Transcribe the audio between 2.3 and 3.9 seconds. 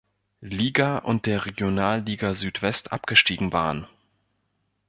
Südwest abgestiegen waren.